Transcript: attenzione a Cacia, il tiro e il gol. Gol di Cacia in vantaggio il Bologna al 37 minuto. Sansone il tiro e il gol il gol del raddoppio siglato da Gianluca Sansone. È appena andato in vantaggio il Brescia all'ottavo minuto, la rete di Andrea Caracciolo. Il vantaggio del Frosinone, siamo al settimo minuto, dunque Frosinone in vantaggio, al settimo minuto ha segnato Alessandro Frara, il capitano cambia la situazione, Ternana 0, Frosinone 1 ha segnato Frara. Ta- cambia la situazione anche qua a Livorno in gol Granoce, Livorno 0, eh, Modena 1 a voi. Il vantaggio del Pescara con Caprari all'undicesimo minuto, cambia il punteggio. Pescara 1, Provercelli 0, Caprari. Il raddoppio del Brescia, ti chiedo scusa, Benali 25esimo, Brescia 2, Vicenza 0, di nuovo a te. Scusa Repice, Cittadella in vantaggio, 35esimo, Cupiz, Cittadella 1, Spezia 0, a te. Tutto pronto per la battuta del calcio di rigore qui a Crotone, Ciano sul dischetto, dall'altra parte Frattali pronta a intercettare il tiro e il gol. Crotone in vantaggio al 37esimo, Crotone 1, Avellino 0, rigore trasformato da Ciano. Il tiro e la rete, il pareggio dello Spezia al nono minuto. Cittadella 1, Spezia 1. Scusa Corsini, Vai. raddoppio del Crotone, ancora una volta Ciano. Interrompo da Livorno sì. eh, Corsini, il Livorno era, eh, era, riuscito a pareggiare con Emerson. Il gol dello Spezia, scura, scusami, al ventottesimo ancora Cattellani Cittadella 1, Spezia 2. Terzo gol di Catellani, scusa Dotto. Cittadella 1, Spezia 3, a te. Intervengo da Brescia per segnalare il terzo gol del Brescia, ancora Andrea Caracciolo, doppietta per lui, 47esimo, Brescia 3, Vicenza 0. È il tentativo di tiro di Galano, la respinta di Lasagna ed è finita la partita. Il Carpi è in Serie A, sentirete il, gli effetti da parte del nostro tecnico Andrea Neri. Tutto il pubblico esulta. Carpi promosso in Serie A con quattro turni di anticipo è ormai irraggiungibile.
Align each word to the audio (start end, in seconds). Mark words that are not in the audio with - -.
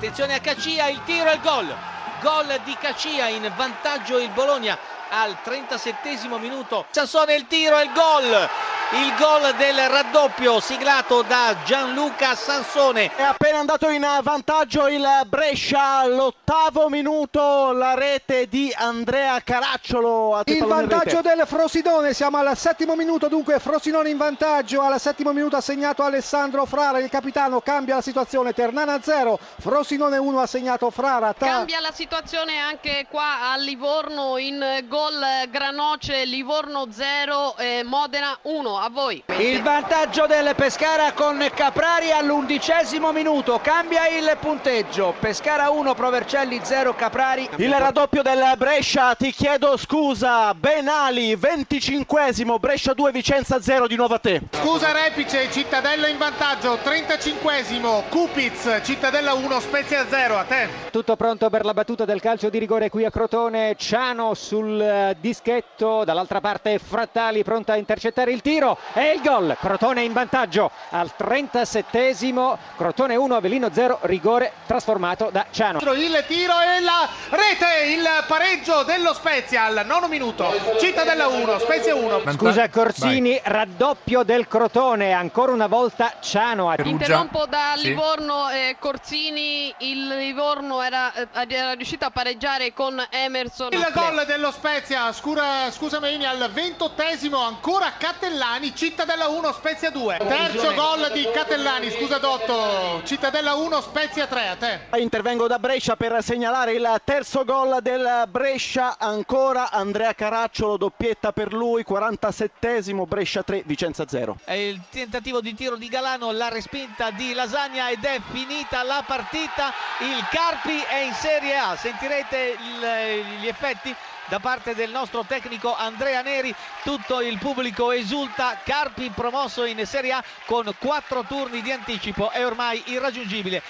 attenzione 0.00 0.32
a 0.32 0.40
Cacia, 0.40 0.88
il 0.88 1.02
tiro 1.04 1.28
e 1.28 1.34
il 1.34 1.40
gol. 1.42 1.76
Gol 2.22 2.60
di 2.64 2.74
Cacia 2.80 3.28
in 3.28 3.52
vantaggio 3.54 4.18
il 4.18 4.30
Bologna 4.30 4.78
al 5.10 5.36
37 5.42 6.16
minuto. 6.38 6.86
Sansone 6.88 7.34
il 7.34 7.46
tiro 7.46 7.78
e 7.78 7.84
il 7.84 7.92
gol 7.92 8.48
il 8.92 9.14
gol 9.16 9.54
del 9.54 9.88
raddoppio 9.88 10.58
siglato 10.58 11.22
da 11.22 11.54
Gianluca 11.64 12.34
Sansone. 12.34 13.14
È 13.14 13.22
appena 13.22 13.58
andato 13.58 13.88
in 13.88 14.04
vantaggio 14.22 14.88
il 14.88 15.06
Brescia 15.26 15.98
all'ottavo 15.98 16.88
minuto, 16.88 17.70
la 17.70 17.94
rete 17.94 18.48
di 18.48 18.74
Andrea 18.76 19.40
Caracciolo. 19.44 20.42
Il 20.46 20.64
vantaggio 20.64 21.20
del 21.20 21.44
Frosinone, 21.46 22.12
siamo 22.14 22.38
al 22.38 22.56
settimo 22.56 22.96
minuto, 22.96 23.28
dunque 23.28 23.60
Frosinone 23.60 24.10
in 24.10 24.16
vantaggio, 24.16 24.80
al 24.82 24.98
settimo 24.98 25.32
minuto 25.32 25.54
ha 25.54 25.60
segnato 25.60 26.02
Alessandro 26.02 26.64
Frara, 26.64 26.98
il 26.98 27.10
capitano 27.10 27.60
cambia 27.60 27.96
la 27.96 28.02
situazione, 28.02 28.52
Ternana 28.54 29.00
0, 29.00 29.38
Frosinone 29.60 30.16
1 30.16 30.40
ha 30.40 30.46
segnato 30.46 30.90
Frara. 30.90 31.32
Ta- 31.32 31.46
cambia 31.46 31.78
la 31.78 31.92
situazione 31.92 32.58
anche 32.58 33.06
qua 33.08 33.52
a 33.52 33.56
Livorno 33.56 34.36
in 34.36 34.84
gol 34.88 35.24
Granoce, 35.48 36.24
Livorno 36.24 36.88
0, 36.90 37.56
eh, 37.56 37.82
Modena 37.84 38.36
1 38.42 38.78
a 38.82 38.88
voi. 38.88 39.22
Il 39.36 39.60
vantaggio 39.62 40.24
del 40.24 40.54
Pescara 40.56 41.12
con 41.12 41.46
Caprari 41.54 42.12
all'undicesimo 42.12 43.12
minuto, 43.12 43.60
cambia 43.62 44.08
il 44.08 44.38
punteggio. 44.40 45.14
Pescara 45.20 45.68
1, 45.68 45.94
Provercelli 45.94 46.60
0, 46.62 46.94
Caprari. 46.94 47.46
Il 47.56 47.74
raddoppio 47.74 48.22
del 48.22 48.54
Brescia, 48.56 49.14
ti 49.14 49.32
chiedo 49.32 49.76
scusa, 49.76 50.54
Benali 50.54 51.36
25esimo, 51.36 52.58
Brescia 52.58 52.94
2, 52.94 53.12
Vicenza 53.12 53.60
0, 53.60 53.86
di 53.86 53.96
nuovo 53.96 54.14
a 54.14 54.18
te. 54.18 54.40
Scusa 54.50 54.92
Repice, 54.92 55.50
Cittadella 55.50 56.06
in 56.06 56.16
vantaggio, 56.16 56.78
35esimo, 56.82 58.08
Cupiz, 58.08 58.80
Cittadella 58.82 59.34
1, 59.34 59.60
Spezia 59.60 60.06
0, 60.08 60.38
a 60.38 60.44
te. 60.44 60.68
Tutto 60.90 61.16
pronto 61.16 61.50
per 61.50 61.66
la 61.66 61.74
battuta 61.74 62.06
del 62.06 62.22
calcio 62.22 62.48
di 62.48 62.58
rigore 62.58 62.88
qui 62.88 63.04
a 63.04 63.10
Crotone, 63.10 63.74
Ciano 63.76 64.32
sul 64.32 65.14
dischetto, 65.20 66.02
dall'altra 66.04 66.40
parte 66.40 66.78
Frattali 66.78 67.44
pronta 67.44 67.74
a 67.74 67.76
intercettare 67.76 68.32
il 68.32 68.40
tiro 68.40 68.68
e 68.92 69.12
il 69.12 69.22
gol. 69.22 69.56
Crotone 69.58 70.02
in 70.02 70.12
vantaggio 70.12 70.70
al 70.90 71.10
37esimo, 71.16 72.56
Crotone 72.76 73.16
1, 73.16 73.34
Avellino 73.34 73.68
0, 73.72 74.00
rigore 74.02 74.52
trasformato 74.66 75.28
da 75.30 75.46
Ciano. 75.50 75.78
Il 75.92 76.24
tiro 76.26 76.54
e 76.60 76.80
la 76.80 77.08
rete, 77.30 77.92
il 77.94 78.06
pareggio 78.26 78.82
dello 78.82 79.12
Spezia 79.14 79.64
al 79.64 79.82
nono 79.84 80.08
minuto. 80.08 80.52
Cittadella 80.78 81.28
1, 81.28 81.58
Spezia 81.58 81.94
1. 81.94 82.22
Scusa 82.32 82.68
Corsini, 82.68 83.30
Vai. 83.30 83.40
raddoppio 83.44 84.22
del 84.22 84.48
Crotone, 84.48 85.12
ancora 85.12 85.52
una 85.52 85.66
volta 85.66 86.14
Ciano. 86.20 86.72
Interrompo 86.82 87.46
da 87.46 87.74
Livorno 87.76 88.48
sì. 88.48 88.54
eh, 88.56 88.76
Corsini, 88.78 89.74
il 89.78 90.08
Livorno 90.08 90.82
era, 90.82 91.12
eh, 91.12 91.28
era, 91.48 91.72
riuscito 91.72 92.04
a 92.04 92.10
pareggiare 92.10 92.72
con 92.72 93.02
Emerson. 93.10 93.72
Il 93.72 93.88
gol 93.92 94.24
dello 94.26 94.50
Spezia, 94.50 95.12
scura, 95.12 95.70
scusami, 95.70 96.24
al 96.24 96.50
ventottesimo 96.52 97.38
ancora 97.38 97.92
Cattellani 97.96 98.59
Cittadella 98.74 99.28
1, 99.28 99.52
Spezia 99.52 99.90
2. 99.90 100.18
Terzo 100.18 100.74
gol 100.74 101.10
di 101.12 101.26
Catellani, 101.32 101.90
scusa 101.90 102.18
Dotto. 102.18 103.02
Cittadella 103.04 103.54
1, 103.54 103.80
Spezia 103.80 104.26
3, 104.26 104.48
a 104.48 104.56
te. 104.56 104.80
Intervengo 104.98 105.46
da 105.46 105.58
Brescia 105.58 105.96
per 105.96 106.22
segnalare 106.22 106.74
il 106.74 107.00
terzo 107.04 107.44
gol 107.44 107.78
del 107.80 108.24
Brescia, 108.28 108.98
ancora 108.98 109.70
Andrea 109.70 110.14
Caracciolo, 110.14 110.76
doppietta 110.76 111.32
per 111.32 111.54
lui, 111.54 111.84
47esimo, 111.88 113.06
Brescia 113.08 113.42
3, 113.42 113.62
Vicenza 113.64 114.06
0. 114.06 114.36
È 114.44 114.52
il 114.52 114.80
tentativo 114.90 115.40
di 115.40 115.54
tiro 115.54 115.76
di 115.76 115.88
Galano, 115.88 116.30
la 116.30 116.48
respinta 116.48 117.10
di 117.10 117.32
Lasagna 117.32 117.88
ed 117.88 118.04
è 118.04 118.20
finita 118.30 118.82
la 118.82 119.02
partita. 119.06 119.72
Il 120.00 120.26
Carpi 120.30 120.78
è 120.86 120.98
in 120.98 121.14
Serie 121.14 121.56
A, 121.56 121.76
sentirete 121.76 122.56
il, 122.58 123.40
gli 123.40 123.46
effetti 123.46 123.94
da 124.28 124.38
parte 124.38 124.74
del 124.74 124.90
nostro 124.90 125.24
tecnico 125.24 125.74
Andrea 125.74 126.22
Neri. 126.22 126.54
Tutto 126.82 127.20
il 127.20 127.38
pubblico 127.38 127.90
esulta. 127.90 128.58
Carpi 128.64 129.10
promosso 129.10 129.64
in 129.64 129.84
Serie 129.86 130.12
A 130.12 130.24
con 130.46 130.72
quattro 130.78 131.24
turni 131.24 131.62
di 131.62 131.72
anticipo 131.72 132.30
è 132.30 132.44
ormai 132.44 132.82
irraggiungibile. 132.86 133.62